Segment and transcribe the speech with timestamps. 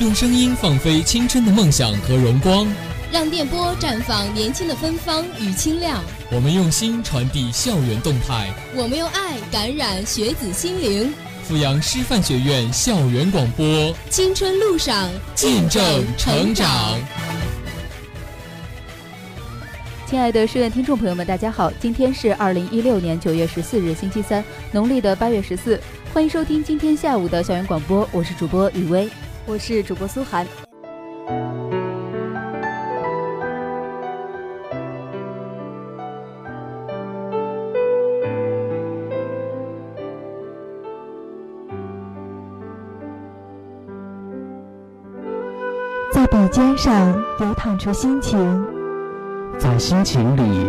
[0.00, 2.66] 用声音放飞青春的梦想和荣光，
[3.12, 6.02] 让电波绽放年轻的芬芳与清亮。
[6.32, 11.12] 我们用心传递校园动态，我们用爱感染学子心灵。
[11.46, 15.82] 阜阳师范学院校园广播，青春路上见证
[16.16, 16.98] 成长。
[20.06, 25.78] 亲爱的师院听众朋友们，大家好，今天是二零一六年九月十四日，星期三，农历的八月十四，
[26.14, 29.06] 欢迎收听今天下午的校园广播，我是主播雨薇。
[29.50, 30.46] 我是主播苏涵。
[46.12, 48.64] 在笔尖上流淌出心情，
[49.58, 50.64] 在心情里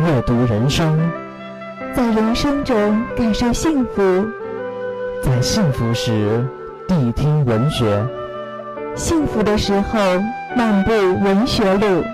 [0.00, 0.98] 阅读人生，
[1.94, 4.26] 在人生中感受幸福，
[5.22, 6.42] 在幸福时
[6.88, 8.02] 谛听文学。
[9.02, 9.98] 幸福的时候，
[10.56, 12.04] 漫步文学路，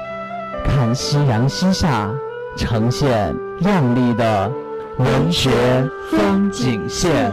[0.64, 2.10] 看夕阳西下，
[2.56, 4.50] 呈现亮丽的
[4.96, 5.50] 文学
[6.10, 7.30] 风景线。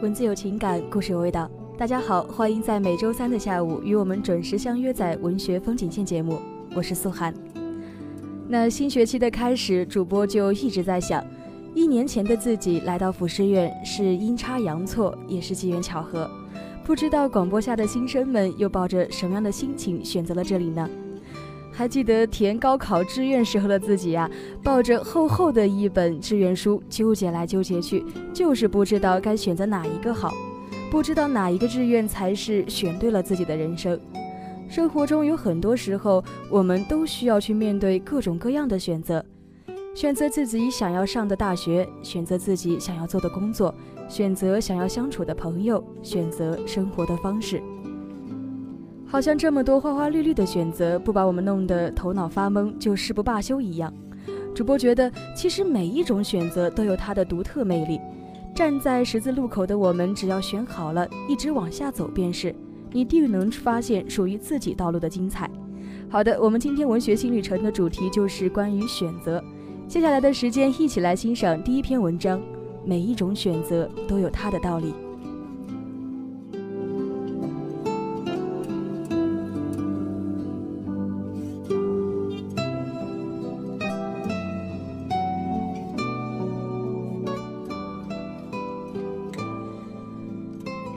[0.00, 1.50] 文字有情感，故事有味道。
[1.76, 6.38] 大家好，欢迎在每周三的下午与我们准时相约在文学风景线节目。
[6.76, 7.34] 我是素涵。
[8.46, 11.24] 那新学期的开始，主播就一直在想，
[11.74, 16.30] 一年前的自己来到辅师院是阴差阳错，也是机缘巧合。
[16.84, 20.88] 不知道广播下的新生们又抱着什么样的心情选择了这里呢？
[21.78, 24.28] 还记得填高考志愿时候的自己呀，
[24.64, 30.34] 抱着厚厚的一本志愿书，纠结来纠结去，就是不知道该选择哪一个好，
[30.90, 33.96] 不知道哪一个志愿才是选对了自己的人生。
[34.68, 39.24] 生活中有很多时候，我们都需要去面对各种各样的选择，
[39.94, 43.72] 选择自己想要上的大学，选择自己想要做的工作，
[44.08, 47.62] 选择想要相处的朋友，选择生活的方式。
[49.10, 53.92] 好像这么多花花绿绿的选择，不把我们弄得头脑发懵，就誓不罢休一样。
[54.54, 57.98] 主播觉得，其实每一种选择都有它的独特魅力。
[58.54, 62.54] 站在十字路口的我们，只要选好了，一直往下走便是，
[62.92, 65.50] 你定能发现属于自己道路的精彩。
[66.10, 69.42] 好的，我们今天文学新旅程的主题就是关于选择。
[69.86, 72.38] 接下来的时间，一起来欣赏第一篇文章。
[72.84, 74.92] 每一种选择都有它的道理。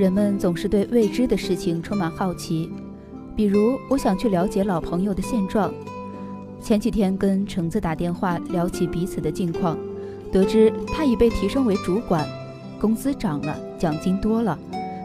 [0.01, 2.71] 人们总是对未知的事情充满好奇，
[3.35, 5.71] 比如我想去了解老朋友的现状。
[6.59, 9.77] 前几天跟橙子打电话聊起彼此的近况，
[10.31, 12.27] 得知他已被提升为主管，
[12.79, 14.57] 工资涨了，奖金多了，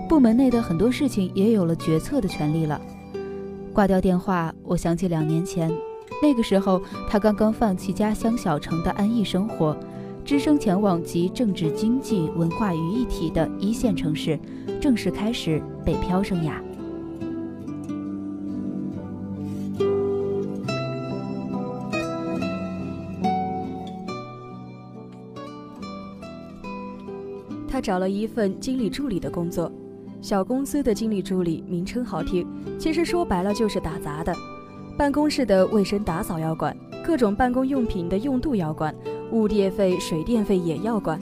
[0.09, 2.81] 部门内的很多事情也有了决策的权利了。
[3.75, 5.71] 挂掉电话，我想起两年前，
[6.23, 9.77] 那个时候他刚刚放弃家乡小城的安逸生活。
[10.27, 14.37] 只身前往集政治、经济、文化于一体的一线城市，
[14.81, 16.55] 正式开始北漂生涯。
[27.69, 29.71] 他找了一份经理助理的工作，
[30.21, 32.45] 小公司的经理助理名称好听，
[32.81, 34.35] 其实说白了就是打杂的。
[34.99, 38.93] 办公室的卫生打扫要管，各种办公用品的用度要管。
[39.33, 41.21] 物业费、水电费也要管，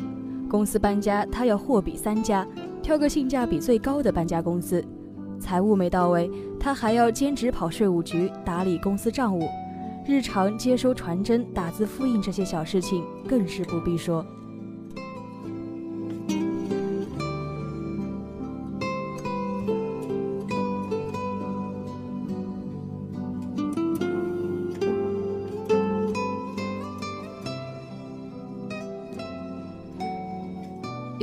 [0.49, 2.47] 公司搬家他要货比三家，
[2.83, 4.85] 挑个性价比最高的搬家公司。
[5.41, 6.31] 财务没到位，
[6.61, 9.49] 他还要兼职跑税务局，打理公司账务，
[10.07, 14.25] 日常接收传真、打字复印这些小事情更是不必说。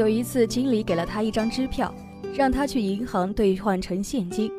[0.02, 1.94] 有一次，经理给了他一张支票，
[2.34, 4.52] 让他去银行兑换成现金。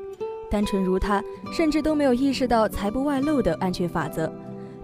[0.48, 1.20] 单纯如他，
[1.52, 4.32] 甚至都没有意识到财不外露的安全法则，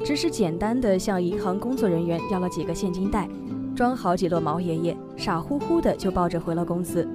[0.05, 3.29] 只是简单的向银行工作人员要了几个现金袋，
[3.77, 7.09] 装好几摞毛爷爷，傻乎乎的就抱着回了公司。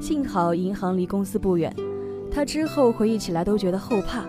[0.00, 1.70] 幸好银行离公司不远。
[2.30, 4.24] 他之后回忆起来都觉得后怕。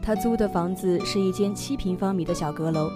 [0.00, 2.88] 他租的房子是一间七平方米的小阁楼，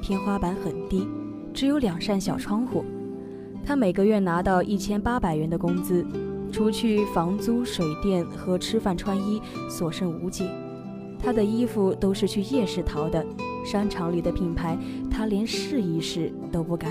[0.00, 1.08] 天花板很低，
[1.52, 2.84] 只有两扇小窗户。
[3.68, 6.02] 他每个月拿到一千八百元的工资，
[6.50, 10.48] 除去房租、水电和吃饭穿衣，所剩无几。
[11.22, 13.22] 他的衣服都是去夜市淘的，
[13.66, 14.74] 商场里的品牌
[15.10, 16.90] 他连试一试都不敢。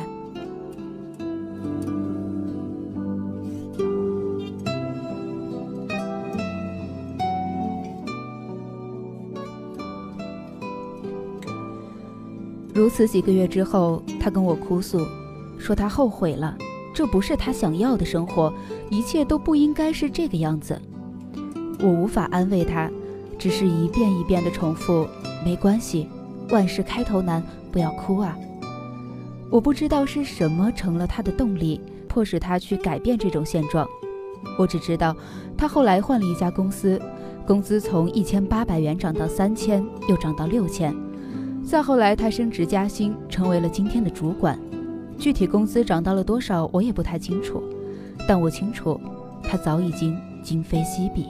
[12.71, 15.00] 如此几个月之后，他跟我哭诉，
[15.57, 16.56] 说他后悔了，
[16.98, 18.52] 这不是他想要的生活，
[18.90, 20.82] 一切都不应该是这个样子。
[21.80, 22.90] 我无法安慰他，
[23.38, 25.08] 只是一遍一遍地重复：
[25.46, 26.10] 没关系，
[26.50, 28.36] 万事开头难，不要哭啊。
[29.52, 33.88] 我不知道是什么成了他的动力，迫使他去改变这种现状。
[34.58, 35.16] 我只知道，
[35.56, 37.00] 他后来换了一家公司，
[37.46, 40.96] 工资从一千八百元涨到三千，又涨到六千。
[41.64, 44.60] 再后来，他升职加薪，成为了今天的主管。
[45.19, 47.62] 具体工资涨到了多少，我也不太清楚。
[48.28, 49.00] 但我清楚，
[49.44, 51.25] 他早已经今非昔比。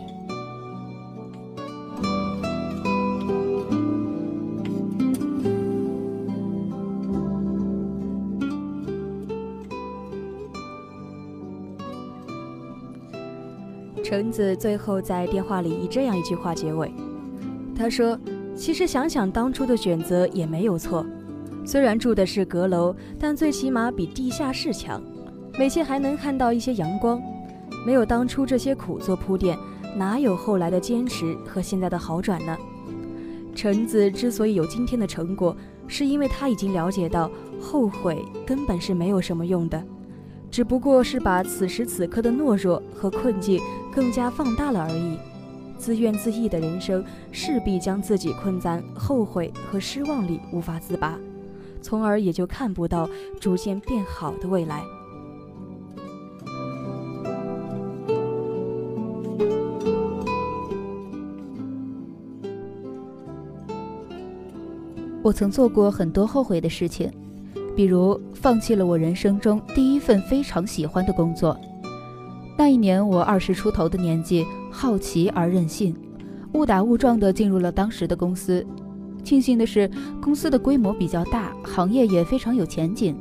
[14.04, 16.92] 橙子最后在电话里以这样一句话结尾，
[17.75, 18.18] 他说。
[18.60, 21.06] 其实想想当初的选择也没有错，
[21.68, 25.04] 虽然住的是阁楼，但最起码比地下室强，
[25.60, 27.22] 每天还能看到一些阳光。
[27.86, 29.60] 没有当初这些苦做铺垫，
[29.98, 32.58] 哪有后来的坚持和现在的好转呢？
[33.54, 35.54] 橙子之所以有今天的成果，
[35.88, 37.30] 是因为他已经了解到
[37.60, 39.84] 后悔根本是没有什么用的，
[40.50, 43.62] 只不过是把此时此刻的懦弱和困境
[43.94, 45.18] 更加放大了而已。
[45.78, 47.04] 自怨自艾的人生，
[47.34, 51.19] 势必将自己困在后悔和失望里，无法自拔，
[51.81, 53.09] 从而也就看不到
[53.39, 54.83] 逐渐变好的未来。
[65.24, 67.12] 我曾做过很多后悔的事情，
[67.75, 71.59] 比如放弃了我人生中第一份非常喜欢的工作。
[72.57, 75.94] 那一年，我二十出头的年纪，好奇而任性，
[76.53, 78.65] 误打误撞地进入了当时的公司。
[79.27, 79.91] 庆幸的是，
[80.21, 83.13] 公司的规模比较大，行业也非常有前景。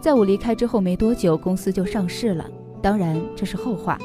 [0.00, 2.46] 在我离开之后没多久，公司就上市了。
[2.80, 3.98] 当然，这是后话。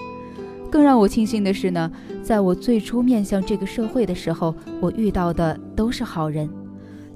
[0.69, 1.89] 更让我庆幸的是呢，
[2.21, 6.49] 在我最初面向这个社会的时候，我遇到的都是好人。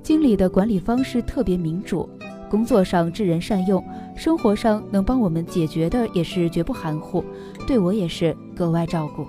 [0.01, 2.09] 经理的管理方式特别民主。
[2.49, 3.83] 工作上知人善用，
[4.15, 7.21] 生活上能帮我们解决的也是绝不含糊，
[7.67, 9.27] 对我也是格外照顾。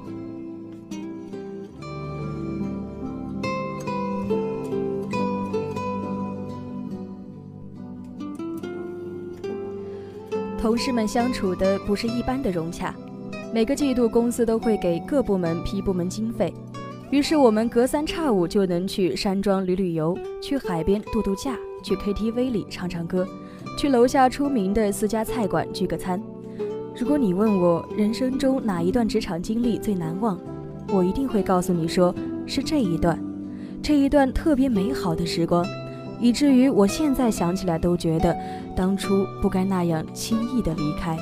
[10.60, 12.94] 同事们相处的不是一般的融洽，
[13.50, 16.52] 每个季度公司都会给各部门批部门经费，
[17.10, 21.56] 于是我们隔三差五就能去山庄旅旅游，去海边度度假。
[21.82, 23.26] 去 KTV 里唱唱歌，
[23.78, 26.22] 去楼下出名的私家菜馆聚个餐。
[26.94, 30.38] 如果你问我人生中哪一段职场经历最难忘，
[30.92, 33.18] 我一定会告诉你说是这一段，
[33.82, 35.64] 这一段特别美好的时光，
[36.20, 38.36] 以至于我现在想起来都觉得
[38.76, 41.16] 当初不该那样轻易的离开。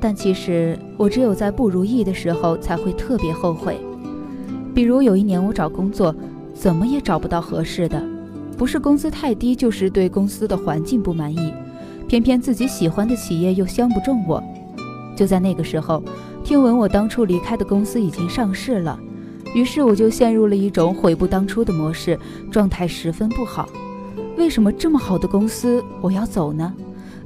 [0.00, 3.78] 但其实我只有在不如意的时候才会特别后悔，
[4.74, 6.12] 比如有一年我找工作，
[6.52, 8.02] 怎么也找不到合适的，
[8.58, 11.54] 不是工资太低，就是对公司的环境不满意，
[12.12, 14.44] 偏偏自己喜欢的企业又相不中我。
[15.16, 16.02] 就在那个时候，
[16.44, 19.00] 听闻我当初离开的公司已经上市了，
[19.54, 23.66] 于是我就陷入了一种悔不当初的模式，状态十分不好。
[24.36, 26.70] 为什么这么好的公司我要走呢？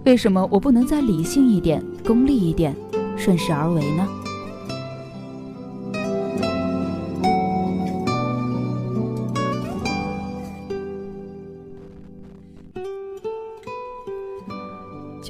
[0.04, 2.72] 为什么我不能再理性一点、功利一点、
[3.16, 4.06] 顺势而为呢？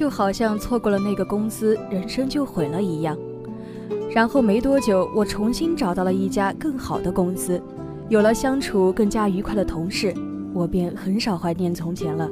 [0.07, 3.17] 就好像错过了那个公司，人生就毁了一样。
[4.15, 7.61] 然后没多久，我重新找到了一家更好的公司，
[8.07, 10.13] 有了相处更加愉快的同事，
[10.53, 12.29] 我便很少怀念从前了。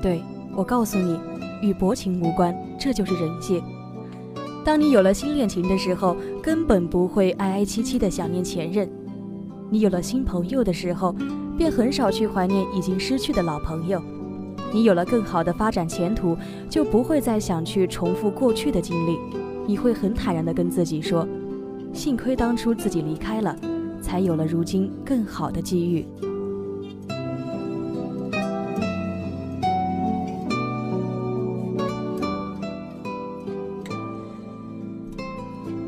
[0.00, 0.22] 对
[0.54, 1.18] 我告诉你。
[1.60, 3.60] 与薄情无关，这就是人性。
[4.64, 8.86] 当你有了新恋情的时候，根本不会哀哀戚戚的想念前任；
[9.70, 11.12] 你有了新朋友的时候，
[11.58, 14.00] 便很少去怀念已经失去的老朋友。
[14.76, 16.36] 你有了更好的发展前途，
[16.68, 19.16] 就不会再想去重复过去的经历。
[19.66, 21.26] 你会很坦然地跟自己说
[21.94, 23.56] ：“幸亏当初自己离开了，
[24.02, 26.06] 才有了如今更好的机遇。”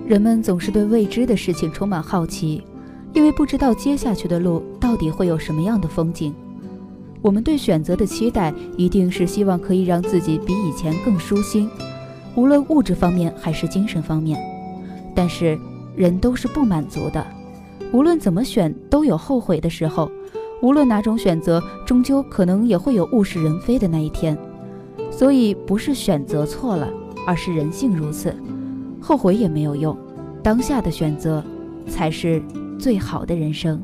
[0.07, 2.62] 人们总是对未知的事情充满好奇，
[3.12, 6.35] 因为不知道接下去的路到底会有什么样的风景。
[7.21, 11.69] 我们对选择的期待，一定是希望可以让自己比以前更舒心，
[12.35, 14.39] 无论物质方面还是精神方面。
[15.15, 15.59] 但是
[15.97, 17.27] 人都是不满足的，
[17.93, 20.11] 无论怎么选都有后悔的时候，
[20.63, 24.39] 无论哪种选择，终究可能也会有物是人非的那一天。
[25.11, 26.89] 所以不是选择错了，
[27.27, 28.33] 而是人性如此。
[29.01, 29.97] 后悔也没有用，
[30.43, 31.43] 当下的选择
[31.89, 32.41] 才是
[32.79, 33.83] 最好的人生。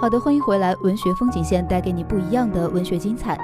[0.00, 0.74] 好的，欢迎回来。
[0.76, 3.38] 文学风景线带给你不一样的文学精彩。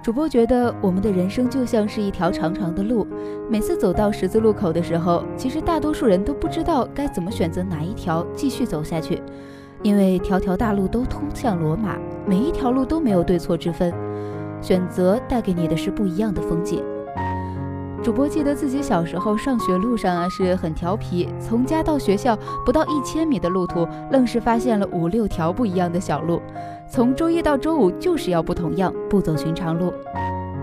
[0.00, 3.04] 主播觉得我们的人生就像是一条长长的路，
[3.50, 9.20] 每次走到十字路口的时候，其实大多数人都不知道该怎么选择哪一条继续走下去，
[9.82, 13.92] 因为条条大路都通向罗马，每一条路都没有对错之分，
[14.62, 16.80] 选择带给你的是不一样的风景。
[18.08, 22.34] 主播记得自己小时候上学路上啊是很调皮，从家到学校
[22.64, 26.40] 不到一千米的路途，愣是发现了五六条不一样的小路。
[26.88, 29.92] 从周一到周五就是要不同样，不走寻常路。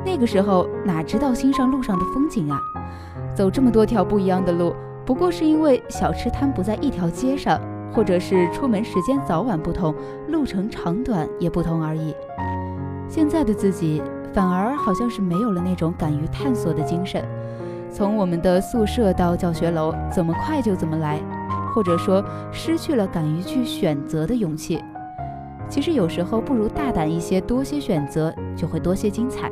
[0.03, 2.59] 那个时候哪知道欣赏路上的风景啊？
[3.35, 4.75] 走这么多条不一样的路，
[5.05, 7.61] 不过是因为小吃摊不在一条街上，
[7.93, 9.93] 或者是出门时间早晚不同，
[10.29, 12.15] 路程长短也不同而已。
[13.07, 14.01] 现在的自己。
[14.35, 17.23] 反而好像是没有了那种敢于探索的精神。
[17.89, 21.21] 从我们的宿舍到教学楼，怎么快就怎么来，
[21.73, 24.83] 或者说失去了敢于去选择的勇气。
[25.69, 29.49] 其实有时候不如大胆一些，多些选择就会多些精彩。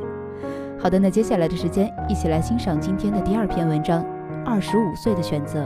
[0.78, 4.06] 好的，那接下来的时间，一起来欣赏今天的第二篇文章：
[4.46, 5.66] 二十五岁的选择。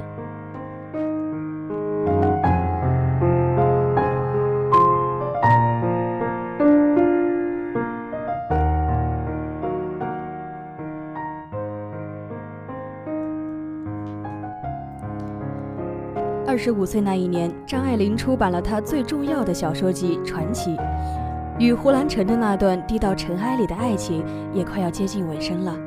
[16.58, 20.76] 二十五岁那一年，张爱玲出版了她最重要的小说集《传奇》，
[21.60, 25.78] 与胡兰成的那段低到尘埃里的爱情也快要接近尾声了。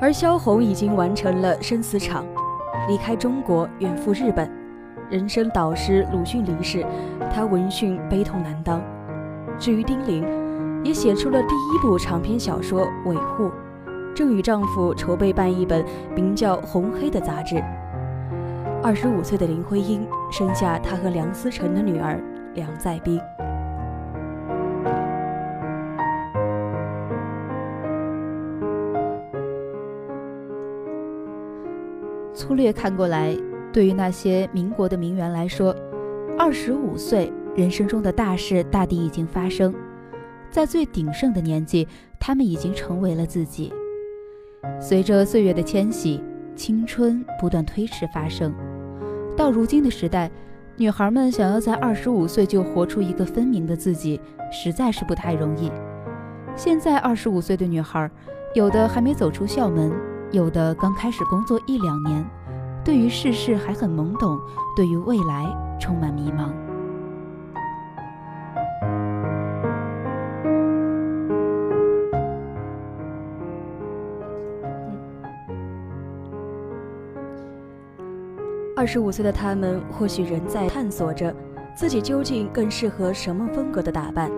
[0.00, 2.24] 而萧红已经完成了生死场，
[2.86, 4.48] 离开中国远赴日本。
[5.10, 6.86] 人生导师鲁迅离世，
[7.34, 8.80] 她闻讯悲痛难当。
[9.58, 10.24] 至于丁玲，
[10.84, 13.46] 也写出了第一部长篇小说《韦护》，
[14.14, 17.60] 正与丈夫筹备办一本名叫《红黑》的杂志。
[18.82, 22.18] 二十五岁的林徽因生下她和梁思成的女儿
[22.54, 23.20] 梁再冰。
[32.34, 33.36] 粗略看过来，
[33.70, 35.76] 对于那些民国的名媛来说，
[36.38, 39.74] 二十五岁人生中的大事大抵已经发生，
[40.50, 41.86] 在最鼎盛的年纪，
[42.18, 43.70] 他们已经成为了自己。
[44.80, 46.22] 随着岁月的迁徙，
[46.56, 48.52] 青春不断推迟发生。
[49.36, 50.30] 到如今的时代，
[50.76, 54.20] 女孩们想要在二十五岁就活出一个分明的自己，
[54.52, 55.70] 实在是不太容易。
[56.56, 58.10] 现在二十五岁的女孩，
[58.54, 59.92] 有的还没走出校门，
[60.30, 62.24] 有的刚开始工作一两年，
[62.84, 64.38] 对于世事还很懵懂，
[64.76, 65.46] 对于未来
[65.78, 66.50] 充满迷茫。
[78.80, 81.36] 二十五岁的他们，或许仍在探索着
[81.76, 84.30] 自己究竟更适合什么风格的打扮，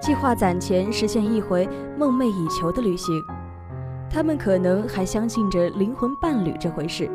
[0.00, 3.22] 计划攒钱实现一回梦寐以求的旅行。
[4.10, 7.08] 他们可能还相信着灵魂伴侣这回事，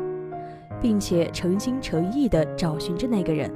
[0.80, 3.52] 并且诚心诚意地找寻着那个人。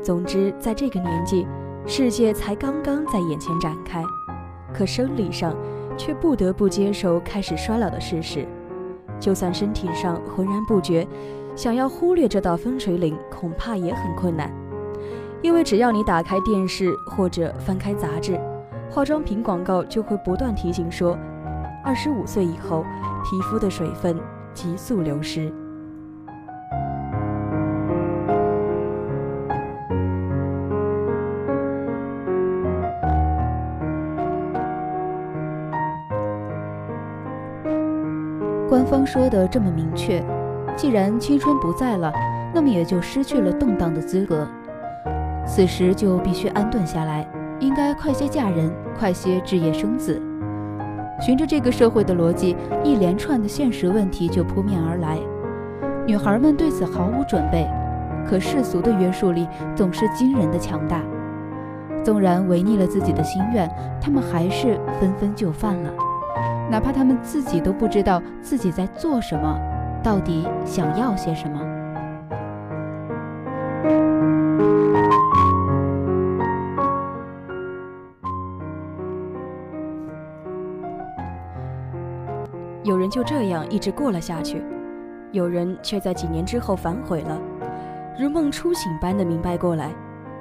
[0.00, 1.44] 总之，在这个年纪，
[1.84, 4.00] 世界才刚刚在眼前展开，
[4.72, 5.52] 可生理上
[5.96, 8.46] 却不得不接受开始衰老的事实。
[9.18, 11.04] 就算身体上浑然不觉。
[11.56, 14.50] 想要忽略这道分水岭，恐怕也很困难，
[15.40, 18.38] 因为只要你打开电视或者翻开杂志，
[18.90, 21.16] 化妆品广告就会不断提醒说
[21.84, 22.84] ：“二十五岁以后，
[23.24, 24.18] 皮肤的水分
[24.52, 25.52] 急速流失。
[38.68, 40.20] 官方说的这么明确，
[40.76, 42.12] 既然青春不在了，
[42.52, 44.46] 那么也就失去了动荡的资格。
[45.46, 47.26] 此时就必须安顿下来，
[47.60, 50.20] 应该快些嫁人，快些置业生子。
[51.20, 55.18] 循着这个社会的逻辑，一连串的现实问题就扑面而来。
[56.06, 57.68] 女孩们对此毫无准备，
[58.26, 61.00] 可世俗的约束力总是惊人的强大。
[62.02, 65.90] 纵然违逆了自己的心愿，她们还是纷纷就范了。
[66.70, 69.58] 哪怕她们自己都不知道自己在做什么，
[70.04, 71.58] 到底想要些什么。
[82.82, 84.62] 有人就这样一直过了下去，
[85.32, 87.40] 有人却在几年之后反悔了，
[88.20, 89.90] 如梦初醒般的明白过来，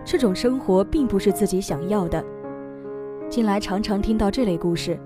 [0.04, 2.22] 这种生活并不是自己想要的。
[3.30, 5.00] 近来常常听到这类故事。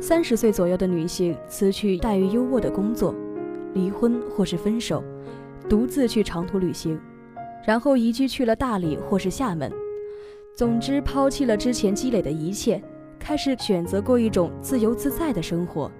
[0.00, 3.14] 三十岁左右的女性辞去待遇优渥的工作，
[3.76, 5.04] 离婚或是分手，
[5.68, 6.98] 独自去长途旅行，
[7.64, 9.70] 然后移居去了大理或是厦门。
[10.56, 12.82] 总之，抛弃了之前积累的一切，
[13.18, 15.92] 开始选择过一种自由自在的生活。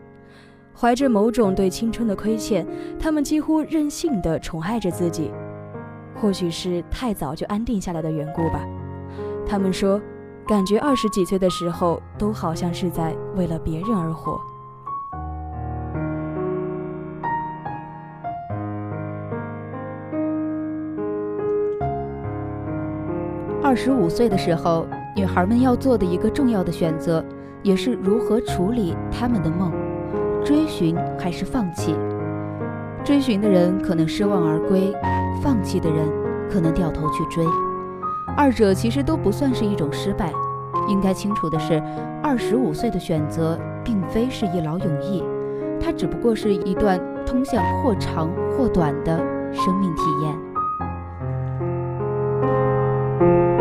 [0.75, 2.67] 怀着某种对青春的亏欠，
[2.99, 5.31] 他们几乎任性地宠爱着自己。
[6.19, 8.67] 或许是太早就安定下来的缘故吧。
[9.47, 10.01] 他们说。
[10.49, 14.41] 感觉二十几岁的时候，都好像是在为了别人而活。
[23.63, 27.25] 二十五岁的时候，女孩们要做的一个重要的选择，
[27.63, 29.73] 也是如何处理她们的梦：
[30.45, 31.95] 追寻还是放弃？
[33.03, 34.93] 追寻的人可能失望而归，
[35.43, 36.09] 放弃的人
[36.51, 37.45] 可能掉头去追。
[38.37, 40.33] 二者其实都不算是一种失败。
[40.89, 41.83] 应该清楚的是，
[42.23, 45.25] 二十五岁的选择并非是一劳永逸，
[45.81, 49.19] 它只不过是一段通向或长或短的
[49.53, 50.46] 生命体验。
[53.27, 53.56] Thank you.